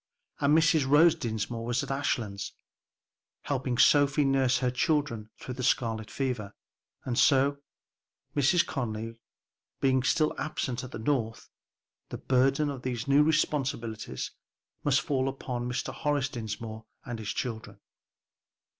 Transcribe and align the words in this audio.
And 0.39 0.57
Mrs. 0.57 0.87
Rose 0.89 1.13
Dinsmore 1.13 1.63
was 1.63 1.83
at 1.83 1.91
Ashlands, 1.91 2.53
helping 3.43 3.77
Sophie 3.77 4.25
nurse 4.25 4.57
her 4.57 4.71
children 4.71 5.29
through 5.37 5.53
the 5.53 5.61
scarlet 5.63 6.09
fever. 6.09 6.55
And 7.05 7.19
so, 7.19 7.59
Mrs. 8.35 8.65
Conly 8.65 9.19
being 9.79 10.01
still 10.01 10.33
absent 10.39 10.83
at 10.83 10.89
the 10.89 10.97
North, 10.97 11.49
the 12.09 12.17
burden 12.17 12.71
of 12.71 12.81
these 12.81 13.07
new 13.07 13.21
responsibilities 13.21 14.31
must 14.83 15.01
fall 15.01 15.29
upon 15.29 15.69
Mr. 15.69 15.93
Horace 15.93 16.29
Dinsmore 16.29 16.87
and 17.05 17.19
his 17.19 17.29
children. 17.29 17.79